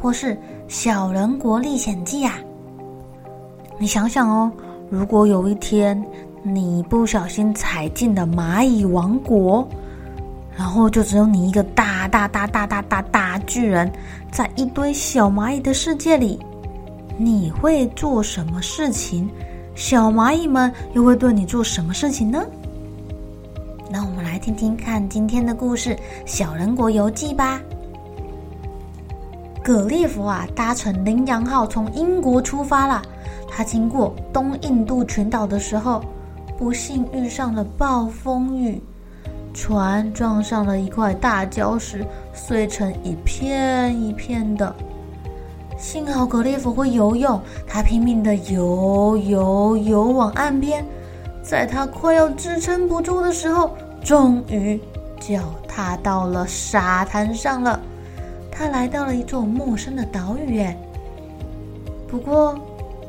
[0.00, 0.34] 或是
[0.66, 2.38] 《小人国历险记》啊？
[3.78, 4.50] 你想想哦，
[4.88, 6.02] 如果有一天
[6.42, 9.66] 你不小心踩进了蚂蚁王国，
[10.56, 13.90] 然后就只有你一个大大大大大大大巨人，
[14.30, 16.38] 在一堆小蚂蚁的世界里，
[17.18, 19.28] 你会做什么事情？
[19.74, 22.44] 小蚂蚁们又会对你做什么事情呢？
[23.90, 27.60] 那我们来听听看今天的故事《小人国游记》吧。
[29.72, 33.00] 格列佛啊，搭乘羚羊号从英国出发了。
[33.48, 36.02] 他经过东印度群岛的时候，
[36.58, 38.82] 不幸遇上了暴风雨，
[39.54, 42.04] 船撞上了一块大礁石，
[42.34, 44.74] 碎成一片一片的。
[45.78, 50.84] 幸好格列佛会游泳，他拼命的游游游往岸边，
[51.44, 53.70] 在他快要支撑不住的时候，
[54.02, 54.80] 终于
[55.20, 57.78] 脚踏到了沙滩上了。
[58.60, 60.76] 他来到了一座陌生的岛屿，哎，
[62.06, 62.54] 不过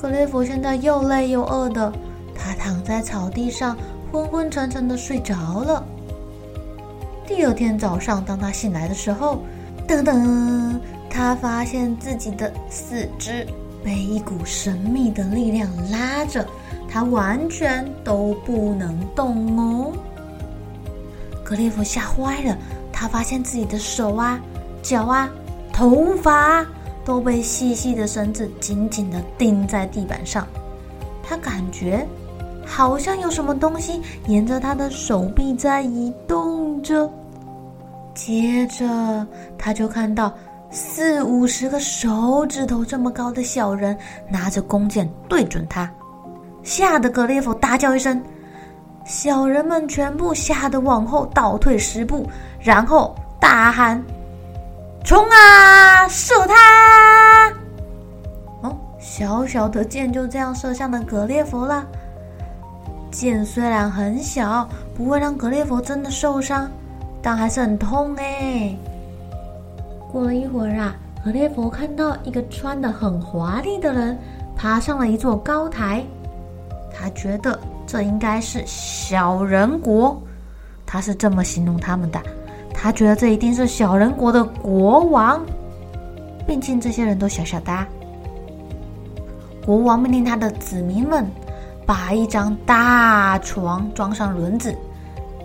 [0.00, 1.92] 格列佛现在又累又饿的，
[2.34, 3.76] 他躺在草地上
[4.10, 5.86] 昏昏沉沉的睡着了。
[7.26, 9.42] 第二天早上，当他醒来的时候，
[9.86, 10.80] 噔噔。
[11.10, 13.46] 他发现自己的四肢
[13.84, 16.44] 被一股神秘的力量拉着，
[16.88, 19.92] 他完全都不能动哦。
[21.44, 22.56] 格列佛吓坏了，
[22.90, 24.40] 他发现自己的手啊、
[24.84, 25.28] 脚啊、
[25.72, 26.64] 头发
[27.04, 30.46] 都被细细的绳子紧紧的钉在地板上。
[31.20, 32.06] 他感觉
[32.64, 37.10] 好像有什么东西沿着他的手臂在移动着。
[38.14, 39.26] 接着，
[39.58, 40.32] 他就看到。
[40.76, 43.96] 四五十个手指头这么高的小人
[44.28, 45.88] 拿着弓箭对准他，
[46.64, 48.20] 吓得格列佛大叫一声，
[49.04, 52.28] 小人们全部吓得往后倒退十步，
[52.58, 54.02] 然后大喊
[55.04, 57.52] ：“冲啊，射他！”
[58.62, 61.86] 哦，小小的箭就这样射向了格列佛了。
[63.10, 64.66] 箭虽然很小，
[64.96, 66.68] 不会让格列佛真的受伤，
[67.22, 68.74] 但还是很痛哎。
[70.10, 74.18] 过了一会儿啊，格列佛看到一个穿的很华丽的人
[74.56, 76.02] 爬上了一座高台，
[76.92, 80.18] 他觉得这应该是小人国，
[80.86, 82.20] 他是这么形容他们的。
[82.84, 85.42] 他觉得这一定是小人国的国王，
[86.46, 87.88] 毕竟这些人都小小的啊。
[89.64, 91.26] 国王命令他的子民们
[91.86, 94.76] 把一张大床装上轮子，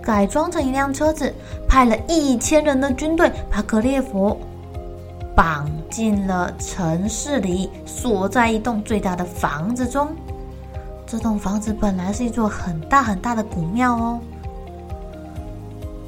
[0.00, 1.34] 改装成一辆车子，
[1.66, 4.38] 派了一千人的军队把格列佛。
[5.34, 10.06] 绑进了城市里，锁在一栋最大的房子中。
[11.04, 14.20] 这栋房子本来是一座很大很大的古庙哦。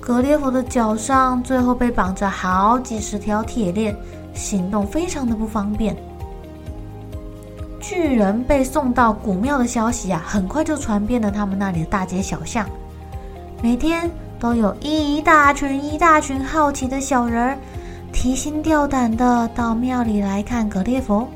[0.07, 3.93] 格列佛的脚上最后被绑着好几十条铁链，
[4.35, 5.97] 行动非常的不方便。
[7.81, 12.65] 巨人被送到古庙的消息啊，很快就传遍了他们那里的大街小巷。
[13.61, 14.09] 每天
[14.39, 17.59] 都有一大群一大群好奇的小人儿。
[18.13, 21.27] 提心吊胆的到庙里来看格列佛，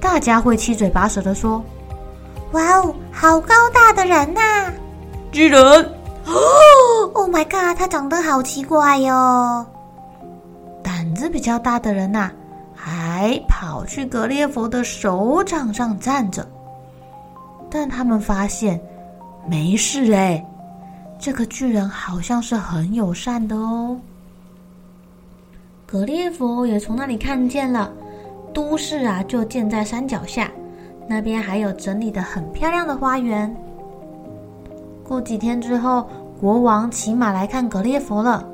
[0.00, 1.62] 大家会七嘴八舌的说
[2.52, 4.72] ：“哇哦，好高大的人呐、啊！”
[5.30, 5.84] 巨人哦
[6.26, 9.64] 哦， Oh my god，他长得好奇怪哟、
[10.82, 12.30] 胆子比较大的人呐、
[12.74, 16.46] 还跑去格列佛的手掌上站着，
[17.70, 18.80] 但他们发现
[19.48, 20.44] 没事哎，
[21.18, 23.96] 这个巨人好像是很友善的哦。
[25.86, 27.92] 格列佛也从那里看见了，
[28.52, 30.50] 都市啊就建在山脚下，
[31.08, 33.54] 那边还有整理的很漂亮的花园。
[35.06, 36.04] 过几天之后，
[36.40, 38.44] 国王骑马来看格列佛了。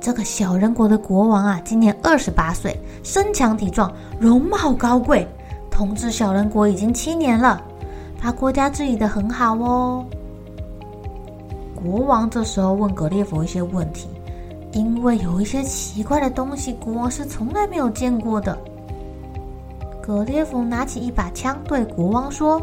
[0.00, 5.28] 这个小人国的国王啊，今年二十八岁，身强体壮，容貌高贵，
[5.70, 7.62] 统治小人国已经七年了，
[8.20, 10.04] 把国家治理的很好哦。
[11.74, 14.08] 国王这时候问格列佛一些问题，
[14.72, 18.58] 因为有一些奇怪的东西，国王是从来没有见过的。
[20.02, 22.60] 格列佛拿起一把枪，对国王说：“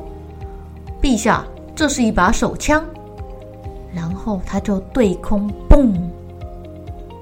[1.01, 1.45] 陛下，
[1.75, 2.83] 这是一把手枪。”
[3.93, 5.93] 然后他就对空嘣。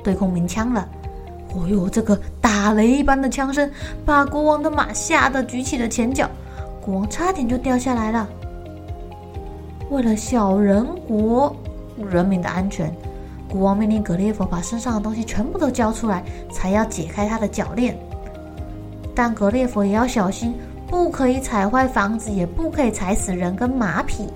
[0.03, 0.87] 对空鸣枪了，
[1.53, 3.67] 哦哟，这个打雷一般的枪声
[4.05, 6.29] 把国王的马吓得举起了前脚，
[6.79, 8.29] 国王差点就掉下来了。
[9.89, 11.55] 为了小人国
[11.97, 12.93] 人民的安全，
[13.49, 17.97] 国王命令格列佛把身上的东西全部都交出来，才要解开他的脚链。
[19.15, 20.53] 但格列佛也要小心，
[20.87, 24.27] 不可以踩坏房子，也不可以踩死人跟马匹。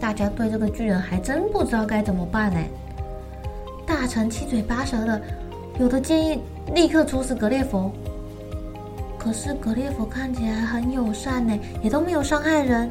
[0.00, 2.58] 大家对这个巨人还真不知道该怎么办呢。
[3.86, 5.20] 大臣七嘴八舌的，
[5.78, 6.40] 有的建议
[6.74, 7.92] 立刻处死格列佛，
[9.18, 12.90] 可是格列佛看起来很友善呢，也都没有伤害人，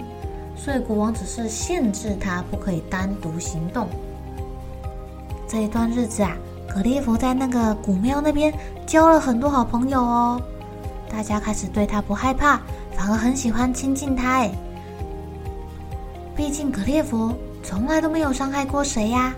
[0.55, 3.87] 所以国王只是限制他不可以单独行动。
[5.47, 6.37] 这一段日子啊，
[6.71, 8.53] 格列佛在那个古庙那边
[8.85, 10.41] 交了很多好朋友哦，
[11.09, 12.61] 大家开始对他不害怕，
[12.95, 14.51] 反而很喜欢亲近他哎。
[16.39, 19.35] 毕竟格列佛从来都没有伤害过谁呀。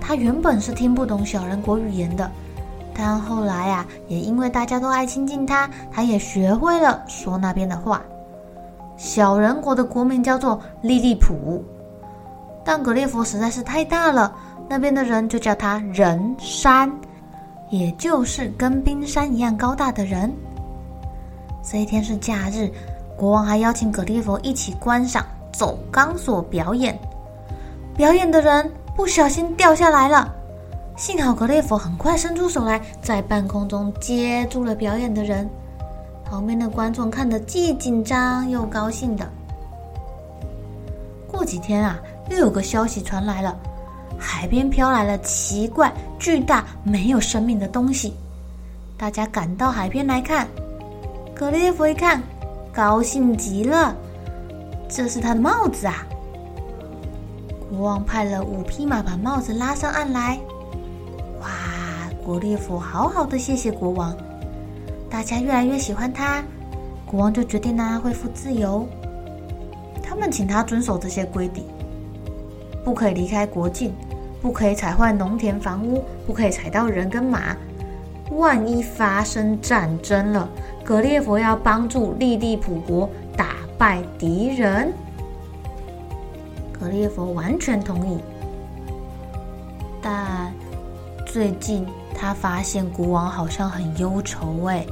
[0.00, 2.30] 他原本是听不懂小人国语言的，
[2.94, 8.00] 但后来啊，也因为大家都爱亲近他，他也学会了说那边的话。
[8.96, 11.64] 小人国的国名叫做利利普，
[12.64, 14.32] 但格列佛实在是太大了，
[14.68, 16.88] 那边的人就叫他人山，
[17.70, 20.32] 也就是跟冰山一样高大的人。
[21.60, 22.70] 这一天是假日，
[23.16, 26.98] 国王还邀请格列佛一起观赏走钢索表演，
[27.96, 28.70] 表演的人。
[28.96, 30.34] 不小心掉下来了，
[30.96, 35.46] 幸好格列佛很快伸出手来，在半空中接住了表演的人。
[36.24, 39.30] 旁边的观众看得既紧张又高兴的。
[41.30, 41.98] 过几天啊，
[42.30, 43.54] 又有个消息传来了，
[44.18, 48.14] 海边飘来了奇怪、巨大、没有生命的东西。
[48.96, 50.48] 大家赶到海边来看，
[51.34, 52.22] 格列佛一看，
[52.72, 53.94] 高兴极了，
[54.88, 56.06] 这是他的帽子啊！
[57.68, 60.38] 国王派了五匹马把帽子拉上岸来。
[61.40, 61.48] 哇，
[62.24, 64.16] 格列佛好好的谢谢国王，
[65.10, 66.42] 大家越来越喜欢他，
[67.04, 68.86] 国王就决定让他恢复自由。
[70.02, 71.64] 他们请他遵守这些规定：
[72.84, 73.92] 不可以离开国境，
[74.40, 77.56] 不可以踩坏农田房屋，不可以踩到人跟马。
[78.30, 80.48] 万一发生战争了，
[80.84, 84.92] 格列佛要帮助利利普国打败敌人。
[86.78, 88.18] 格列佛完全同意，
[90.02, 90.52] 但
[91.24, 94.84] 最近他发现国王好像很忧愁哎。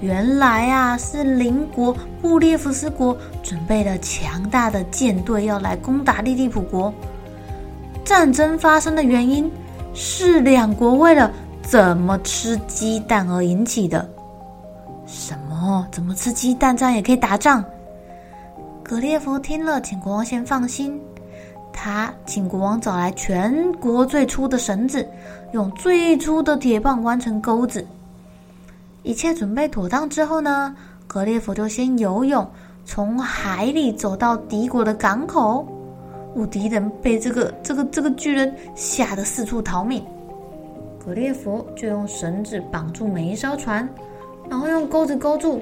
[0.00, 6.92] 原来啊，是邻国布列夫斯国准备了强大的舰队要来攻打利利普国。
[8.04, 9.50] 战争发生的原因
[9.94, 11.32] 是两国为了
[11.62, 14.06] 怎么吃鸡蛋而引起的。
[15.06, 15.86] 什么？
[15.90, 17.64] 怎么吃鸡蛋这样也可以打仗？
[18.88, 20.96] 格列佛听了，请国王先放心。
[21.72, 25.04] 他请国王找来全国最粗的绳子，
[25.50, 27.84] 用最粗的铁棒弯成钩子。
[29.02, 30.72] 一切准备妥当之后呢，
[31.08, 32.48] 格列佛就先游泳，
[32.84, 35.66] 从海里走到敌国的港口。
[36.36, 40.00] 无敌人被这个这个这个巨人吓得四处逃命，
[41.04, 43.88] 格列佛就用绳子绑住每一艘船，
[44.48, 45.60] 然后用钩子勾住，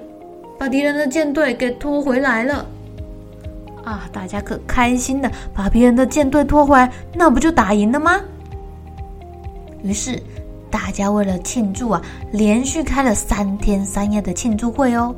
[0.59, 2.66] 把敌人的舰队给拖回来了。
[3.85, 4.09] 啊！
[4.12, 8.21] 大家可开心的把别人的舰队拖回来，那不就打赢了吗？
[9.83, 10.21] 于是
[10.71, 15.14] 大家为了庆祝啊，连续开了三天三夜的庆祝会哦。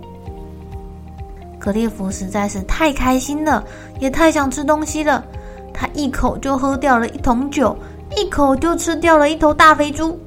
[1.58, 3.64] 格列佛实在是太开心了，
[3.99, 5.25] 也太想吃东西了，
[5.73, 7.76] 他一口就喝掉了一桶酒，
[8.16, 10.18] 一口就吃掉了一头大肥猪。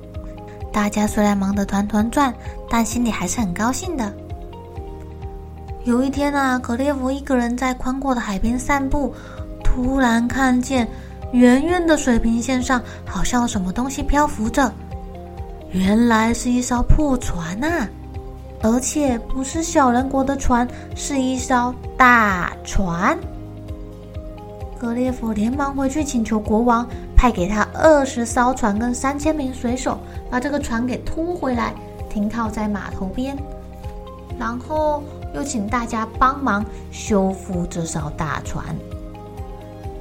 [0.71, 2.33] 大家虽然忙得团团转，
[2.69, 4.13] 但心里还是很高兴的。
[5.85, 9.13] 有一天啊，格列佛一个人在宽阔的海边散步，
[9.63, 10.87] 突然看见
[11.31, 14.71] 远远的水平线上好像有什么东西漂浮着。
[15.71, 17.87] 原来是一艘破船啊，
[18.61, 23.17] 而且不是小人国的船，是一艘大船。
[24.77, 29.97] 格列佛连忙回去请求国王派给他二十艘船跟三千名水手，
[30.29, 31.73] 把这个船给拖回来，
[32.09, 33.35] 停靠在码头边，
[34.37, 35.01] 然后。
[35.33, 38.63] 又请大家帮忙修复这艘大船。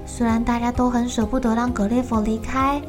[0.07, 2.81] 虽然大家都很舍不得让格列佛离开，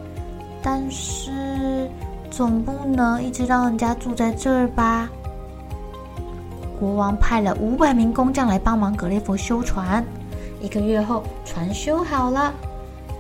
[0.63, 1.89] 但是
[2.31, 5.10] 总不能一直让人家住在这儿吧？
[6.79, 10.03] 国王派了五百名工匠来帮忙格列佛修船。
[10.62, 12.53] 一个月后，船修好了。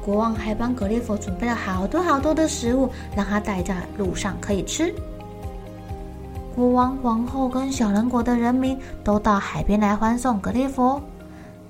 [0.01, 4.95] 国王还帮格列佛准备了好多好多的食物，让他带在路上可以吃。
[6.59, 11.01] 国王、皇后跟小人国的人民都到海边来欢送格列佛，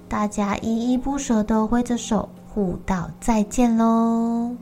[0.07, 4.55] 大家依依不舍地挥着手，互道再见喽。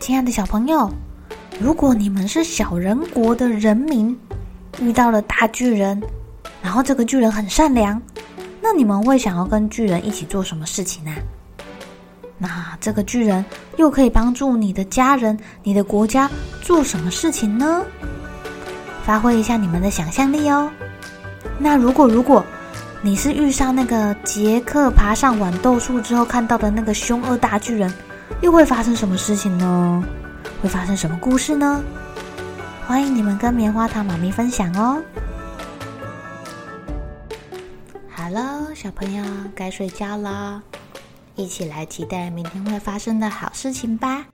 [0.00, 0.90] 亲爱的小朋友，
[1.60, 4.18] 如果你们是小人国的人民，
[4.80, 6.02] 遇到了大巨人，
[6.62, 8.00] 然后这个巨人很善良，
[8.62, 11.10] 那你们会想要跟巨人一起做什么事情呢？
[12.38, 13.44] 那这个巨人
[13.76, 16.30] 又可以帮助你的家人、你的国家
[16.62, 17.84] 做什么事情呢？
[19.04, 20.70] 发挥一下你们的想象力哦。
[21.58, 22.44] 那如果如果
[23.02, 27.92] 你是遇上那个杰克爬上豌豆树之后看到的那个凶恶大巨人，
[28.40, 30.04] 又会发生什么事情呢？
[30.62, 31.82] 会发生什么故事呢？
[32.86, 35.02] 欢迎你们跟棉花糖妈咪分享哦。
[38.08, 40.62] 好了，小朋友该睡觉了。
[41.38, 44.26] 一起来期待明天会发生的好事情吧。